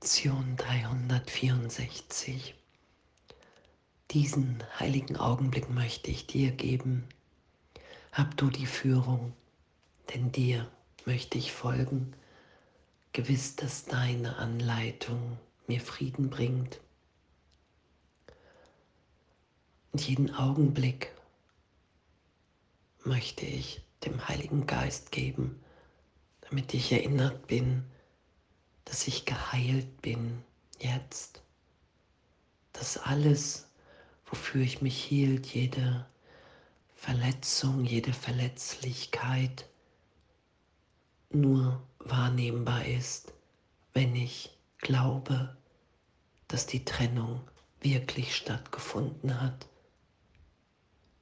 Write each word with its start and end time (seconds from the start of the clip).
Lektion 0.00 0.54
364. 0.56 2.54
Diesen 4.12 4.62
heiligen 4.78 5.16
Augenblick 5.16 5.68
möchte 5.70 6.12
ich 6.12 6.24
dir 6.24 6.52
geben. 6.52 7.08
Hab 8.12 8.36
du 8.36 8.48
die 8.48 8.66
Führung, 8.66 9.32
denn 10.14 10.30
dir 10.30 10.70
möchte 11.04 11.36
ich 11.36 11.52
folgen, 11.52 12.14
gewiss, 13.12 13.56
dass 13.56 13.86
deine 13.86 14.36
Anleitung 14.36 15.36
mir 15.66 15.80
Frieden 15.80 16.30
bringt. 16.30 16.78
Und 19.90 20.06
jeden 20.08 20.32
Augenblick 20.32 21.12
möchte 23.02 23.44
ich 23.44 23.80
dem 24.04 24.28
Heiligen 24.28 24.64
Geist 24.68 25.10
geben, 25.10 25.60
damit 26.42 26.72
ich 26.72 26.92
erinnert 26.92 27.48
bin, 27.48 27.82
dass 28.88 29.06
ich 29.06 29.26
geheilt 29.26 30.00
bin 30.00 30.42
jetzt, 30.78 31.42
dass 32.72 32.96
alles, 32.96 33.68
wofür 34.24 34.62
ich 34.62 34.80
mich 34.80 35.02
hielt, 35.02 35.46
jede 35.46 36.06
Verletzung, 36.94 37.84
jede 37.84 38.14
Verletzlichkeit 38.14 39.68
nur 41.30 41.82
wahrnehmbar 41.98 42.86
ist, 42.86 43.34
wenn 43.92 44.16
ich 44.16 44.56
glaube, 44.78 45.54
dass 46.46 46.66
die 46.66 46.84
Trennung 46.84 47.42
wirklich 47.80 48.34
stattgefunden 48.34 49.38
hat. 49.38 49.68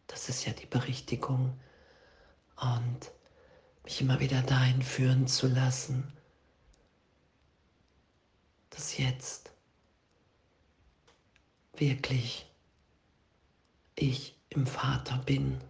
Das 0.07 0.29
ist 0.29 0.47
ja 0.47 0.53
die 0.53 0.67
Berichtigung 0.67 1.59
und 2.61 3.11
mich 3.83 4.01
immer 4.01 4.21
wieder 4.21 4.43
dahin 4.43 4.83
führen 4.83 5.27
zu 5.27 5.49
lassen, 5.49 6.16
dass 8.77 8.99
jetzt 8.99 9.51
wirklich 11.77 12.47
ich 13.95 14.37
im 14.51 14.67
Vater 14.67 15.17
bin. 15.17 15.63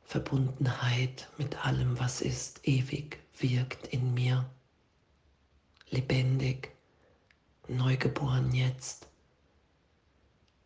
Verbundenheit 0.00 1.28
mit 1.36 1.62
allem, 1.62 1.98
was 1.98 2.22
ist, 2.22 2.66
ewig 2.66 3.18
wirkt 3.36 3.88
in 3.88 4.14
mir, 4.14 4.48
lebendig, 5.90 6.74
neugeboren 7.68 8.54
jetzt. 8.54 9.06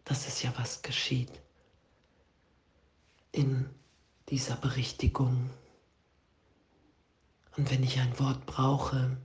Das 0.05 0.29
ist 0.29 0.45
ja, 0.45 0.55
was 0.57 0.83
geschieht 0.83 1.33
in 3.33 3.69
dieser 4.29 4.55
Berichtigung. 4.55 5.51
Und 7.57 7.71
wenn 7.73 7.83
ich 7.83 7.99
ein 7.99 8.17
Wort 8.21 8.47
brauche, 8.47 9.17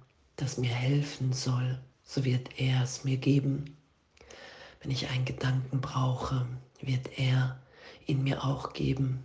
das 0.41 0.57
mir 0.57 0.73
helfen 0.73 1.33
soll, 1.33 1.79
so 2.03 2.23
wird 2.23 2.59
er 2.59 2.83
es 2.83 3.03
mir 3.03 3.17
geben. 3.17 3.77
Wenn 4.81 4.91
ich 4.91 5.09
einen 5.09 5.25
Gedanken 5.25 5.81
brauche, 5.81 6.47
wird 6.81 7.19
er 7.19 7.59
ihn 8.05 8.23
mir 8.23 8.43
auch 8.43 8.73
geben. 8.73 9.23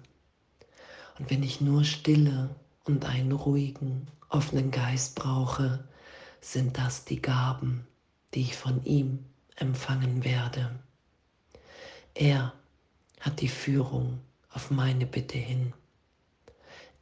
Und 1.18 1.30
wenn 1.30 1.42
ich 1.42 1.60
nur 1.60 1.84
Stille 1.84 2.54
und 2.84 3.04
einen 3.04 3.32
ruhigen, 3.32 4.08
offenen 4.28 4.70
Geist 4.70 5.14
brauche, 5.14 5.84
sind 6.40 6.76
das 6.76 7.04
die 7.04 7.22
Gaben, 7.22 7.86
die 8.34 8.42
ich 8.42 8.56
von 8.56 8.84
ihm 8.84 9.24
empfangen 9.56 10.24
werde. 10.24 10.70
Er 12.14 12.52
hat 13.20 13.40
die 13.40 13.48
Führung 13.48 14.20
auf 14.50 14.70
meine 14.70 15.06
Bitte 15.06 15.38
hin. 15.38 15.72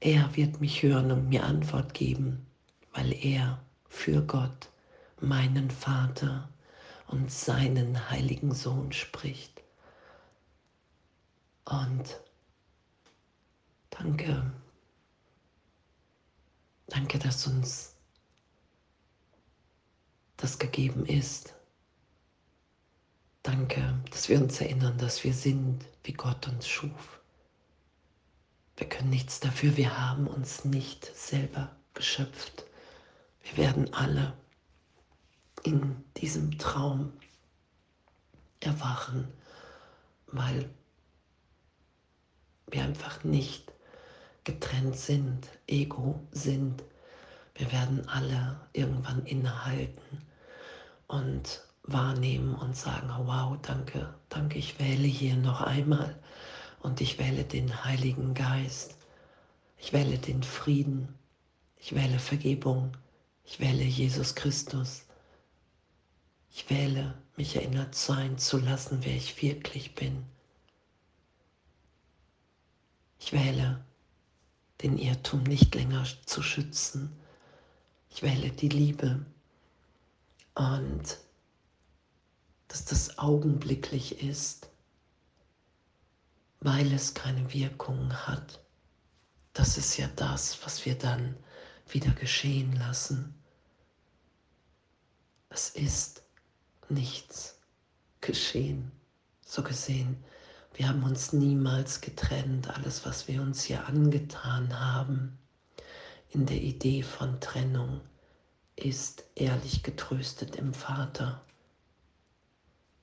Er 0.00 0.36
wird 0.36 0.60
mich 0.60 0.82
hören 0.82 1.10
und 1.10 1.28
mir 1.28 1.44
Antwort 1.44 1.94
geben, 1.94 2.47
weil 2.92 3.12
er 3.12 3.62
für 3.92 4.22
Gott, 4.22 4.70
meinen 5.20 5.70
Vater 5.70 6.48
und 7.06 7.30
seinen 7.30 8.10
heiligen 8.10 8.52
Sohn 8.54 8.90
spricht. 8.90 9.62
Und 11.66 12.20
danke, 13.91 14.50
danke, 16.88 17.19
dass 17.19 17.47
uns 17.47 17.94
das 20.38 20.58
gegeben 20.58 21.04
ist. 21.06 21.54
Danke, 23.42 24.00
dass 24.10 24.28
wir 24.28 24.41
uns 24.41 24.60
erinnern, 24.60 24.97
dass 24.98 25.22
wir 25.22 25.34
sind, 25.34 25.84
wie 26.02 26.14
Gott 26.14 26.48
uns 26.48 26.66
schuf. 26.66 27.20
Wir 28.76 28.88
können 28.88 29.10
nichts 29.10 29.38
dafür, 29.38 29.76
wir 29.76 29.98
haben 30.00 30.26
uns 30.26 30.64
nicht 30.64 31.04
selber 31.14 31.76
geschöpft. 31.94 32.64
Wir 33.42 33.56
werden 33.56 33.92
alle 33.92 34.34
in 35.62 36.04
diesem 36.16 36.58
Traum 36.58 37.12
erwachen, 38.60 39.28
weil 40.26 40.69
wir 42.69 42.84
einfach 42.84 43.22
nicht 43.25 43.72
getrennt 44.44 44.97
sind, 44.97 45.48
Ego 45.66 46.20
sind. 46.32 46.82
Wir 47.54 47.70
werden 47.70 48.08
alle 48.08 48.60
irgendwann 48.72 49.25
innehalten 49.26 50.22
und 51.06 51.62
wahrnehmen 51.84 52.54
und 52.54 52.76
sagen, 52.76 53.10
wow, 53.25 53.56
danke, 53.60 54.14
danke, 54.28 54.58
ich 54.58 54.78
wähle 54.78 55.06
hier 55.06 55.36
noch 55.36 55.60
einmal 55.60 56.16
und 56.81 57.00
ich 57.00 57.19
wähle 57.19 57.44
den 57.44 57.84
Heiligen 57.84 58.34
Geist, 58.34 58.97
ich 59.76 59.92
wähle 59.92 60.19
den 60.19 60.42
Frieden, 60.42 61.14
ich 61.76 61.94
wähle 61.94 62.19
Vergebung, 62.19 62.92
ich 63.52 63.60
wähle 63.60 63.84
Jesus 63.84 64.34
Christus. 64.34 65.02
Ich 66.50 66.70
wähle, 66.70 67.12
mich 67.36 67.54
erinnert 67.54 67.94
sein 67.94 68.38
zu 68.38 68.56
lassen, 68.56 69.00
wer 69.02 69.14
ich 69.14 69.42
wirklich 69.42 69.94
bin. 69.94 70.24
Ich 73.18 73.34
wähle, 73.34 73.84
den 74.80 74.96
Irrtum 74.96 75.42
nicht 75.42 75.74
länger 75.74 76.06
zu 76.24 76.42
schützen. 76.42 77.12
Ich 78.08 78.22
wähle 78.22 78.50
die 78.52 78.70
Liebe 78.70 79.22
und 80.54 81.19
dass 82.69 82.86
das 82.86 83.19
augenblicklich 83.19 84.22
ist, 84.22 84.70
weil 86.60 86.90
es 86.94 87.12
keine 87.12 87.52
Wirkung 87.52 88.14
hat. 88.14 88.60
Das 89.52 89.76
ist 89.76 89.98
ja 89.98 90.08
das, 90.16 90.64
was 90.64 90.86
wir 90.86 90.96
dann 90.96 91.36
wieder 91.86 92.12
geschehen 92.12 92.72
lassen. 92.76 93.34
Es 95.54 95.68
ist 95.68 96.22
nichts 96.88 97.58
geschehen. 98.22 98.90
So 99.44 99.62
gesehen, 99.62 100.24
wir 100.72 100.88
haben 100.88 101.02
uns 101.02 101.34
niemals 101.34 102.00
getrennt. 102.00 102.70
Alles, 102.70 103.04
was 103.04 103.28
wir 103.28 103.42
uns 103.42 103.62
hier 103.62 103.86
angetan 103.86 104.80
haben, 104.80 105.38
in 106.30 106.46
der 106.46 106.56
Idee 106.56 107.02
von 107.02 107.38
Trennung, 107.38 108.00
ist 108.76 109.24
ehrlich 109.34 109.82
getröstet 109.82 110.56
im 110.56 110.72
Vater. 110.72 111.44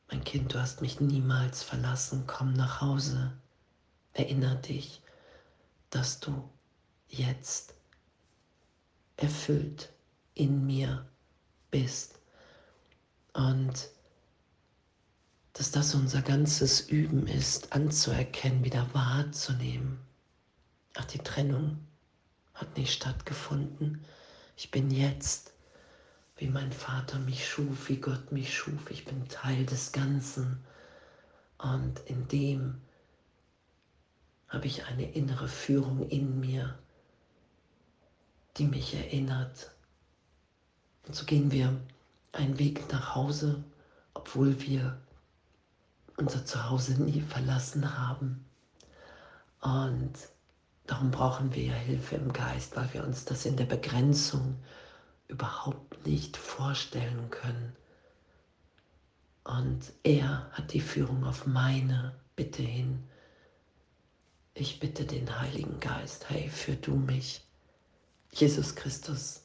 Mein 0.10 0.24
Kind, 0.24 0.52
du 0.56 0.60
hast 0.60 0.82
mich 0.82 1.00
niemals 1.00 1.62
verlassen. 1.62 2.24
Komm 2.26 2.54
nach 2.54 2.82
Hause. 2.82 3.32
Erinner 4.14 4.56
dich, 4.56 5.04
dass 5.92 6.20
du 6.20 6.50
jetzt 7.10 7.76
erfüllt 9.18 9.94
in 10.34 10.66
mir 10.66 11.08
bist. 11.70 12.19
Und 13.40 13.90
dass 15.54 15.72
das 15.72 15.96
unser 15.96 16.22
ganzes 16.22 16.82
Üben 16.82 17.26
ist, 17.26 17.72
anzuerkennen, 17.72 18.66
wieder 18.66 18.94
wahrzunehmen. 18.94 19.98
Ach, 20.96 21.06
die 21.06 21.20
Trennung 21.20 21.80
hat 22.54 22.76
nicht 22.76 22.92
stattgefunden. 22.92 24.04
Ich 24.58 24.72
bin 24.72 24.92
jetzt, 24.92 25.54
wie 26.36 26.50
mein 26.50 26.74
Vater 26.74 27.18
mich 27.20 27.48
schuf, 27.48 27.88
wie 27.88 28.02
Gott 28.02 28.34
mich 28.34 28.54
schuf. 28.54 28.92
Ich 28.92 29.06
bin 29.06 29.30
Teil 29.30 29.66
des 29.66 29.94
Ganzen. 29.94 30.60
Und 31.60 32.00
in 32.08 32.28
dem 32.28 32.82
habe 34.50 34.68
ich 34.68 34.84
eine 34.84 35.10
innere 35.14 35.48
Führung 35.48 36.10
in 36.10 36.42
mir, 36.42 36.78
die 38.58 38.66
mich 38.66 38.96
erinnert. 38.96 39.72
Und 41.08 41.16
so 41.16 41.24
gehen 41.24 41.54
wir 41.54 41.80
einen 42.32 42.60
Weg 42.60 42.92
nach 42.92 43.16
Hause, 43.16 43.64
obwohl 44.14 44.60
wir 44.62 45.00
unser 46.18 46.46
Zuhause 46.46 47.02
nie 47.02 47.22
verlassen 47.22 47.98
haben. 47.98 48.46
Und 49.62 50.14
darum 50.86 51.12
brauchen 51.12 51.54
wir 51.54 51.64
ja 51.64 51.74
Hilfe 51.74 52.16
im 52.16 52.34
Geist, 52.34 52.76
weil 52.76 52.94
wir 52.94 53.04
uns 53.04 53.26
das 53.26 53.46
in 53.46 53.58
der 53.58 53.66
Begrenzung 53.66 54.58
überhaupt 55.28 56.06
nicht 56.06 56.38
vorstellen 56.38 57.30
können. 57.30 57.76
Und 59.44 59.94
er 60.04 60.50
hat 60.52 60.74
die 60.74 60.82
Führung 60.82 61.24
auf 61.24 61.48
meine 61.48 62.16
Bitte 62.36 62.62
hin. 62.62 63.08
Ich 64.54 64.80
bitte 64.80 65.06
den 65.06 65.40
Heiligen 65.40 65.80
Geist, 65.80 66.30
hey, 66.30 66.50
führ 66.50 66.76
du 66.76 66.96
mich 66.96 67.42
Jesus 68.32 68.76
Christus, 68.76 69.44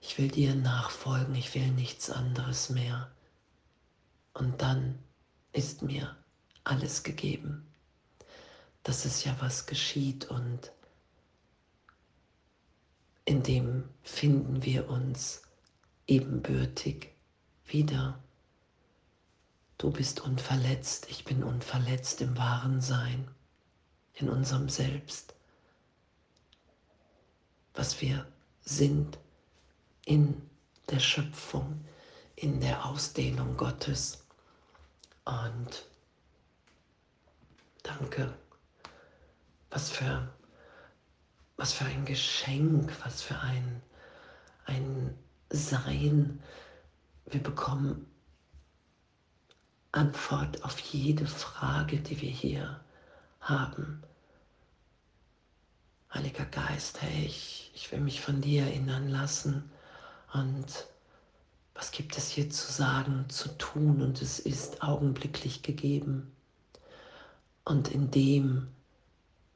Ich 0.00 0.18
will 0.18 0.28
dir 0.28 0.54
nachfolgen, 0.54 1.34
ich 1.34 1.54
will 1.54 1.70
nichts 1.72 2.10
anderes 2.10 2.70
mehr. 2.70 3.10
Und 4.32 4.62
dann 4.62 4.98
ist 5.52 5.82
mir 5.82 6.16
alles 6.64 7.02
gegeben. 7.02 7.66
Das 8.82 9.04
ist 9.04 9.24
ja, 9.24 9.36
was 9.40 9.66
geschieht 9.66 10.30
und 10.30 10.72
in 13.26 13.42
dem 13.42 13.88
finden 14.02 14.64
wir 14.64 14.88
uns 14.88 15.42
ebenbürtig 16.06 17.10
wieder. 17.66 18.18
Du 19.78 19.90
bist 19.90 20.20
unverletzt, 20.20 21.08
ich 21.10 21.24
bin 21.24 21.44
unverletzt 21.44 22.20
im 22.22 22.36
wahren 22.36 22.80
Sein, 22.80 23.28
in 24.14 24.28
unserem 24.28 24.68
Selbst, 24.68 25.34
was 27.74 28.00
wir 28.00 28.26
sind 28.62 29.18
in 30.10 30.42
der 30.90 30.98
Schöpfung, 30.98 31.84
in 32.34 32.60
der 32.60 32.84
Ausdehnung 32.84 33.56
Gottes. 33.56 34.26
Und 35.24 35.86
danke, 37.84 38.34
was 39.70 39.88
für, 39.88 40.28
was 41.56 41.72
für 41.72 41.84
ein 41.84 42.04
Geschenk, 42.06 42.92
was 43.04 43.22
für 43.22 43.38
ein, 43.38 43.82
ein 44.64 45.16
Sein. 45.48 46.42
Wir 47.26 47.40
bekommen 47.40 48.10
Antwort 49.92 50.64
auf 50.64 50.80
jede 50.80 51.28
Frage, 51.28 52.00
die 52.00 52.20
wir 52.20 52.30
hier 52.30 52.80
haben. 53.40 54.02
Heiliger 56.12 56.46
Geist, 56.46 57.00
hey, 57.00 57.26
ich, 57.26 57.70
ich 57.76 57.92
will 57.92 58.00
mich 58.00 58.20
von 58.20 58.40
dir 58.40 58.64
erinnern 58.64 59.08
lassen 59.08 59.70
und 60.32 60.86
was 61.74 61.92
gibt 61.92 62.16
es 62.18 62.28
hier 62.28 62.50
zu 62.50 62.70
sagen, 62.70 63.24
zu 63.28 63.48
tun 63.56 64.02
und 64.02 64.20
es 64.20 64.38
ist 64.38 64.82
augenblicklich 64.82 65.62
gegeben. 65.62 66.30
Und 67.64 67.88
in 67.88 68.10
dem 68.10 68.68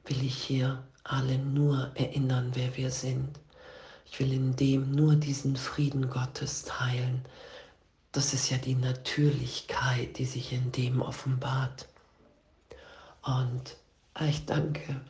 will 0.05 0.23
ich 0.23 0.35
hier 0.35 0.83
alle 1.03 1.37
nur 1.37 1.91
erinnern, 1.95 2.51
wer 2.53 2.75
wir 2.77 2.89
sind. 2.89 3.39
Ich 4.05 4.19
will 4.19 4.33
in 4.33 4.55
dem 4.55 4.91
nur 4.91 5.15
diesen 5.15 5.55
Frieden 5.55 6.09
Gottes 6.09 6.63
teilen. 6.63 7.23
Das 8.11 8.33
ist 8.33 8.49
ja 8.49 8.57
die 8.57 8.75
Natürlichkeit, 8.75 10.17
die 10.17 10.25
sich 10.25 10.51
in 10.51 10.71
dem 10.71 11.01
offenbart. 11.01 11.87
Und 13.21 13.77
ich 14.21 14.45
danke, 14.45 15.01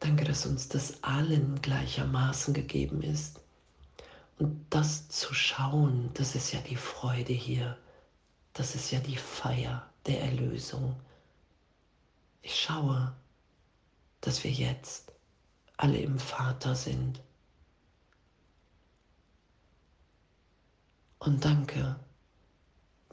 danke, 0.00 0.24
dass 0.24 0.46
uns 0.46 0.68
das 0.68 1.02
allen 1.02 1.60
gleichermaßen 1.60 2.54
gegeben 2.54 3.02
ist. 3.02 3.40
Und 4.38 4.66
das 4.70 5.08
zu 5.08 5.34
schauen, 5.34 6.10
das 6.14 6.34
ist 6.34 6.52
ja 6.52 6.60
die 6.60 6.76
Freude 6.76 7.32
hier. 7.32 7.76
Das 8.52 8.74
ist 8.74 8.90
ja 8.90 9.00
die 9.00 9.16
Feier 9.16 9.88
der 10.06 10.22
Erlösung. 10.22 10.96
Ich 12.42 12.54
schaue, 12.54 13.14
dass 14.20 14.44
wir 14.44 14.50
jetzt 14.50 15.12
alle 15.76 15.98
im 15.98 16.18
Vater 16.18 16.74
sind. 16.74 17.20
Und 21.18 21.44
danke, 21.44 21.96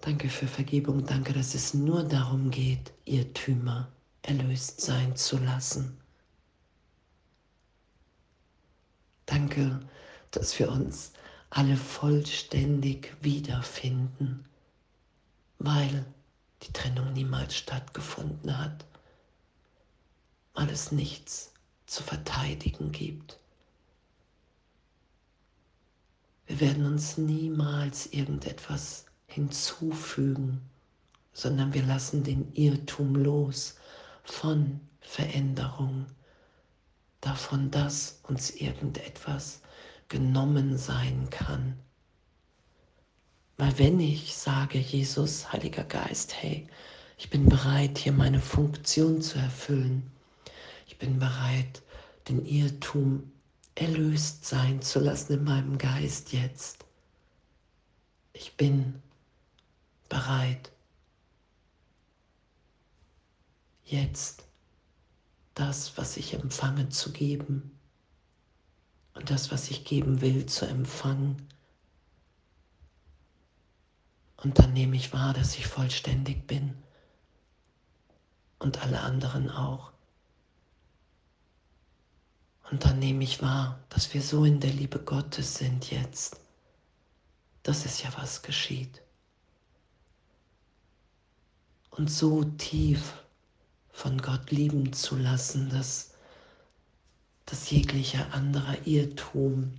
danke 0.01 0.29
für 0.29 0.47
Vergebung, 0.47 1.05
danke, 1.05 1.33
dass 1.33 1.55
es 1.55 1.73
nur 1.73 2.03
darum 2.03 2.51
geht, 2.51 2.93
Irrtümer 3.05 3.91
erlöst 4.21 4.81
sein 4.81 5.15
zu 5.15 5.37
lassen. 5.37 5.97
Danke, 9.25 9.79
dass 10.35 10.57
wir 10.59 10.71
uns 10.71 11.13
alle 11.49 11.77
vollständig 11.77 13.15
wiederfinden, 13.21 14.45
weil 15.59 16.05
die 16.63 16.73
Trennung 16.73 17.13
niemals 17.13 17.55
stattgefunden 17.55 18.57
hat, 18.57 18.85
weil 20.53 20.69
es 20.69 20.91
nichts 20.91 21.53
zu 21.85 22.03
verteidigen 22.03 22.91
gibt. 22.91 23.39
Wir 26.47 26.59
werden 26.59 26.85
uns 26.85 27.17
niemals 27.17 28.07
irgendetwas 28.07 29.05
hinzufügen, 29.27 30.61
sondern 31.33 31.73
wir 31.73 31.83
lassen 31.83 32.23
den 32.23 32.53
Irrtum 32.53 33.15
los 33.15 33.75
von 34.23 34.79
Veränderung, 35.01 36.05
davon, 37.21 37.71
dass 37.71 38.19
uns 38.23 38.51
irgendetwas 38.51 39.61
genommen 40.09 40.77
sein 40.77 41.29
kann. 41.29 41.79
Weil 43.57 43.77
wenn 43.79 43.99
ich 43.99 44.35
sage, 44.35 44.77
Jesus, 44.77 45.51
Heiliger 45.51 45.83
Geist, 45.83 46.35
hey, 46.41 46.67
ich 47.17 47.29
bin 47.29 47.47
bereit, 47.47 47.97
hier 47.97 48.11
meine 48.11 48.41
Funktion 48.41 49.21
zu 49.21 49.39
erfüllen, 49.39 50.11
ich 50.87 50.97
bin 50.97 51.19
bereit, 51.19 51.81
den 52.27 52.45
Irrtum 52.45 53.31
erlöst 53.75 54.45
sein 54.45 54.81
zu 54.81 54.99
lassen 54.99 55.33
in 55.33 55.43
meinem 55.43 55.77
Geist 55.77 56.33
jetzt. 56.33 56.85
Ich 58.33 58.57
bin 58.57 59.01
bereit, 60.09 60.71
jetzt 63.85 64.43
das, 65.53 65.97
was 65.97 66.17
ich 66.17 66.33
empfange, 66.33 66.89
zu 66.89 67.11
geben 67.11 67.74
und 69.15 69.29
das, 69.29 69.51
was 69.51 69.71
ich 69.71 69.85
geben 69.85 70.21
will, 70.21 70.45
zu 70.45 70.65
empfangen. 70.65 71.47
Und 74.37 74.59
dann 74.59 74.73
nehme 74.73 74.95
ich 74.95 75.13
wahr, 75.13 75.33
dass 75.33 75.55
ich 75.55 75.65
vollständig 75.65 76.45
bin 76.45 76.75
und 78.59 78.81
alle 78.83 78.99
anderen 78.99 79.49
auch. 79.49 79.91
Und 82.69 82.83
dann 82.83 82.99
nehme 82.99 83.23
ich 83.23 83.41
wahr, 83.41 83.79
dass 83.89 84.13
wir 84.13 84.21
so 84.21 84.43
in 84.43 84.59
der 84.59 84.71
Liebe 84.71 84.99
Gottes 84.99 85.55
sind 85.55 85.91
jetzt. 85.91 86.39
Das 87.63 87.85
ist 87.85 88.03
ja, 88.03 88.09
was 88.17 88.41
geschieht. 88.41 89.01
Und 91.89 92.11
so 92.11 92.43
tief 92.43 93.13
von 93.91 94.21
Gott 94.21 94.51
lieben 94.51 94.91
zu 94.93 95.15
lassen, 95.15 95.69
dass, 95.69 96.14
dass 97.45 97.69
jeglicher 97.69 98.33
anderer 98.33 98.85
Irrtum 98.85 99.73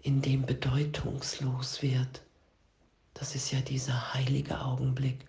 in 0.00 0.22
dem 0.22 0.44
bedeutungslos 0.46 1.82
wird. 1.82 2.22
Das 3.14 3.34
ist 3.34 3.50
ja 3.50 3.60
dieser 3.60 4.14
heilige 4.14 4.60
Augenblick. 4.60 5.26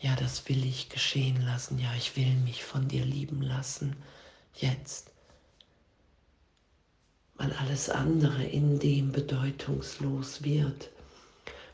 Ja, 0.00 0.14
das 0.16 0.48
will 0.48 0.64
ich 0.64 0.88
geschehen 0.88 1.40
lassen. 1.42 1.78
Ja, 1.78 1.92
ich 1.96 2.16
will 2.16 2.34
mich 2.44 2.64
von 2.64 2.88
dir 2.88 3.04
lieben 3.04 3.42
lassen. 3.42 3.96
Jetzt 4.54 5.10
weil 7.36 7.52
alles 7.54 7.90
andere 7.90 8.44
in 8.44 8.78
dem 8.78 9.12
bedeutungslos 9.12 10.42
wird, 10.42 10.90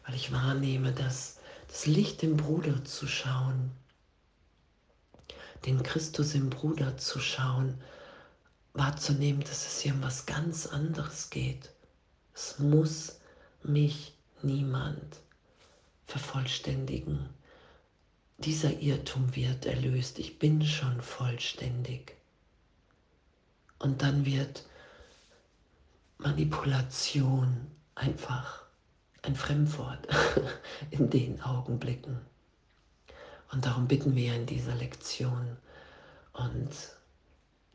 weil 0.05 0.15
ich 0.15 0.33
wahrnehme, 0.33 0.93
dass 0.93 1.39
das 1.69 1.87
Licht 1.87 2.23
im 2.23 2.37
Bruder 2.37 2.85
zu 2.85 3.07
schauen, 3.07 3.71
den 5.65 5.83
Christus 5.83 6.35
im 6.35 6.51
Bruder 6.51 6.97
zu 6.97 7.21
schauen, 7.21 7.81
wahrzunehmen, 8.75 9.41
dass 9.43 9.67
es 9.67 9.81
hier 9.81 9.95
um 9.95 10.03
was 10.03 10.27
ganz 10.27 10.67
anderes 10.67 11.31
geht. 11.31 11.71
Es 12.35 12.59
muss 12.59 13.21
mich 13.63 14.15
niemand 14.43 15.17
vervollständigen. 16.07 17.29
Dieser 18.39 18.81
Irrtum 18.81 19.37
wird 19.37 19.67
erlöst. 19.67 20.19
Ich 20.19 20.39
bin 20.39 20.65
schon 20.65 21.01
vollständig. 21.01 22.17
Und 23.79 24.03
dann 24.03 24.27
wird 24.27 24.65
Manipulation 26.19 27.67
einfach 27.95 28.63
ein 29.23 29.37
Fremdwort 29.37 30.09
in 30.91 31.11
den 31.11 31.41
Augenblicken. 31.43 32.21
Und 33.53 33.67
darum 33.67 33.87
bitten 33.87 34.17
wir 34.17 34.35
in 34.35 34.47
dieser 34.47 34.75
Lektion 34.75 35.57
und 36.33 36.71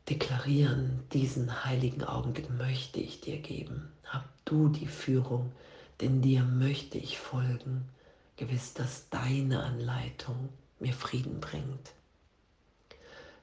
deklarieren, 0.08 1.04
diesen 1.12 1.64
heiligen 1.64 2.04
Augenblick 2.04 2.50
möchte 2.50 3.00
ich 3.00 3.20
dir 3.20 3.38
geben. 3.38 3.92
Hab 4.04 4.24
du 4.44 4.68
die 4.68 4.86
Führung, 4.86 5.52
denn 6.00 6.22
dir 6.22 6.42
möchte 6.42 6.98
ich 6.98 7.18
folgen, 7.18 7.88
gewiss, 8.36 8.74
dass 8.74 9.10
deine 9.10 9.62
Anleitung 9.62 10.48
mir 10.78 10.92
Frieden 10.92 11.40
bringt. 11.40 11.92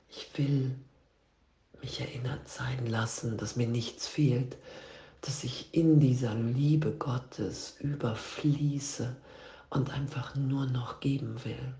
Ich 0.10 0.27
will 0.38 0.75
mich 1.81 2.00
erinnert 2.00 2.48
sein 2.48 2.88
lassen, 2.88 3.38
dass 3.38 3.55
mir 3.55 3.67
nichts 3.67 4.07
fehlt, 4.07 4.57
dass 5.22 5.43
ich 5.43 5.74
in 5.74 6.00
dieser 6.00 6.34
Liebe 6.34 6.91
Gottes 6.91 7.75
überfließe 7.79 9.15
und 9.69 9.91
einfach 9.91 10.36
nur 10.36 10.65
noch 10.65 11.00
geben 11.00 11.43
will. 11.43 11.74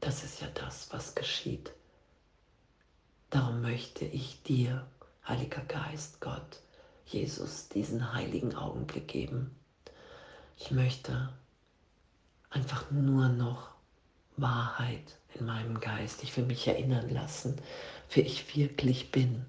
Das 0.00 0.22
ist 0.22 0.40
ja 0.40 0.48
das, 0.54 0.88
was 0.92 1.14
geschieht. 1.14 1.72
Darum 3.34 3.62
möchte 3.62 4.04
ich 4.04 4.44
dir, 4.44 4.86
Heiliger 5.26 5.62
Geist, 5.62 6.20
Gott, 6.20 6.60
Jesus, 7.04 7.68
diesen 7.68 8.14
heiligen 8.14 8.54
Augenblick 8.54 9.08
geben. 9.08 9.50
Ich 10.56 10.70
möchte 10.70 11.30
einfach 12.50 12.92
nur 12.92 13.28
noch 13.28 13.70
Wahrheit 14.36 15.18
in 15.34 15.46
meinem 15.46 15.80
Geist. 15.80 16.22
Ich 16.22 16.36
will 16.36 16.44
mich 16.46 16.68
erinnern 16.68 17.10
lassen, 17.10 17.56
wer 18.12 18.24
ich 18.24 18.56
wirklich 18.56 19.10
bin. 19.10 19.44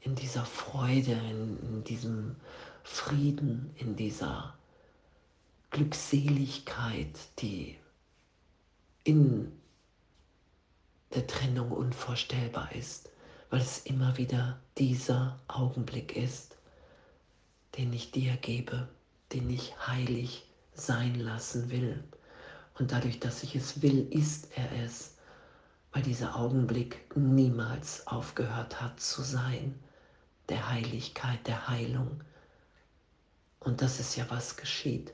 In 0.00 0.16
dieser 0.16 0.44
Freude, 0.44 1.12
in, 1.12 1.60
in 1.60 1.84
diesem 1.84 2.34
Frieden, 2.82 3.72
in 3.76 3.94
dieser 3.94 4.52
Glückseligkeit, 5.70 7.20
die 7.38 7.78
in 9.04 9.52
der 11.14 11.28
Trennung 11.28 11.70
unvorstellbar 11.70 12.72
ist, 12.74 13.11
weil 13.52 13.60
es 13.60 13.80
immer 13.80 14.16
wieder 14.16 14.58
dieser 14.78 15.38
Augenblick 15.46 16.16
ist, 16.16 16.56
den 17.76 17.92
ich 17.92 18.10
dir 18.10 18.38
gebe, 18.38 18.88
den 19.30 19.50
ich 19.50 19.76
heilig 19.86 20.48
sein 20.72 21.16
lassen 21.16 21.70
will. 21.70 22.02
Und 22.78 22.92
dadurch, 22.92 23.20
dass 23.20 23.42
ich 23.42 23.54
es 23.54 23.82
will, 23.82 24.10
ist 24.10 24.48
er 24.56 24.72
es, 24.82 25.18
weil 25.92 26.00
dieser 26.00 26.34
Augenblick 26.34 27.14
niemals 27.14 28.06
aufgehört 28.06 28.80
hat 28.80 28.98
zu 28.98 29.20
sein, 29.20 29.78
der 30.48 30.70
Heiligkeit, 30.70 31.46
der 31.46 31.68
Heilung. 31.68 32.22
Und 33.60 33.82
das 33.82 34.00
ist 34.00 34.16
ja, 34.16 34.24
was 34.30 34.56
geschieht. 34.56 35.12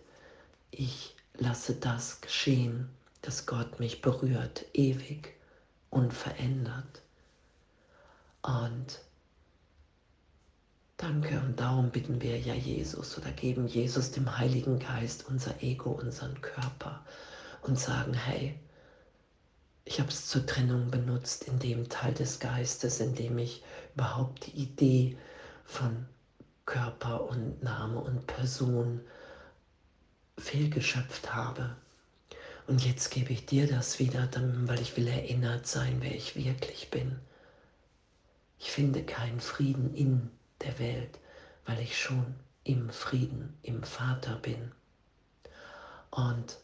Ich 0.70 1.16
lasse 1.34 1.74
das 1.74 2.20
geschehen, 2.20 2.88
dass 3.20 3.46
Gott 3.46 3.80
mich 3.80 4.00
berührt, 4.00 4.64
ewig, 4.74 5.34
unverändert. 5.90 7.02
Und 8.42 9.00
danke, 10.96 11.40
und 11.40 11.58
darum 11.58 11.90
bitten 11.90 12.20
wir 12.22 12.38
ja 12.38 12.54
Jesus 12.54 13.18
oder 13.18 13.30
geben 13.32 13.66
Jesus 13.66 14.12
dem 14.12 14.38
Heiligen 14.38 14.78
Geist 14.78 15.26
unser 15.28 15.62
Ego, 15.62 15.90
unseren 15.90 16.40
Körper 16.40 17.04
und 17.62 17.78
sagen, 17.78 18.14
hey, 18.14 18.58
ich 19.84 20.00
habe 20.00 20.10
es 20.10 20.26
zur 20.28 20.44
Trennung 20.44 20.90
benutzt 20.90 21.44
in 21.44 21.58
dem 21.58 21.88
Teil 21.88 22.12
des 22.12 22.40
Geistes, 22.40 23.00
in 23.00 23.14
dem 23.14 23.38
ich 23.38 23.62
überhaupt 23.94 24.46
die 24.46 24.62
Idee 24.62 25.16
von 25.64 26.06
Körper 26.66 27.24
und 27.28 27.62
Name 27.62 27.98
und 27.98 28.26
Person 28.26 29.00
fehlgeschöpft 30.36 31.34
habe. 31.34 31.74
Und 32.66 32.84
jetzt 32.84 33.10
gebe 33.10 33.32
ich 33.32 33.46
dir 33.46 33.66
das 33.66 33.98
wieder, 33.98 34.28
weil 34.66 34.80
ich 34.80 34.96
will 34.98 35.08
erinnert 35.08 35.66
sein, 35.66 35.96
wer 36.00 36.14
ich 36.14 36.36
wirklich 36.36 36.90
bin. 36.90 37.18
Ich 38.58 38.70
finde 38.70 39.04
keinen 39.04 39.40
Frieden 39.40 39.94
in 39.94 40.30
der 40.62 40.78
Welt, 40.78 41.18
weil 41.66 41.80
ich 41.80 42.00
schon 42.00 42.34
im 42.64 42.90
Frieden, 42.90 43.56
im 43.62 43.82
Vater 43.82 44.36
bin. 44.36 44.72
Und 46.10 46.58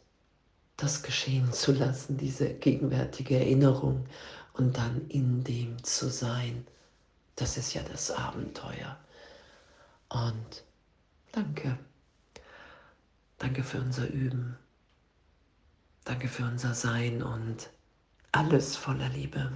das 0.76 1.02
geschehen 1.02 1.52
zu 1.52 1.72
lassen, 1.72 2.16
diese 2.16 2.52
gegenwärtige 2.52 3.38
Erinnerung 3.38 4.06
und 4.54 4.76
dann 4.76 5.08
in 5.08 5.44
dem 5.44 5.82
zu 5.84 6.10
sein, 6.10 6.66
das 7.36 7.56
ist 7.56 7.74
ja 7.74 7.82
das 7.82 8.10
Abenteuer. 8.10 8.98
Und 10.08 10.64
danke. 11.32 11.78
Danke 13.38 13.62
für 13.62 13.78
unser 13.78 14.08
Üben. 14.08 14.56
Danke 16.04 16.28
für 16.28 16.44
unser 16.44 16.74
Sein 16.74 17.22
und 17.22 17.70
alles 18.32 18.76
voller 18.76 19.08
Liebe. 19.08 19.52